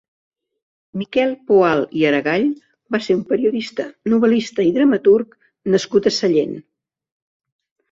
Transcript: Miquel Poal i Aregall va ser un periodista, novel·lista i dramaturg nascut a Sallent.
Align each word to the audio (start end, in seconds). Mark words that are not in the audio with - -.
Miquel 1.01 1.35
Poal 1.51 1.83
i 1.99 2.05
Aregall 2.11 2.47
va 2.95 3.01
ser 3.09 3.17
un 3.19 3.21
periodista, 3.33 3.87
novel·lista 4.15 4.67
i 4.71 4.75
dramaturg 4.81 5.39
nascut 5.77 6.11
a 6.11 6.17
Sallent. 6.19 6.61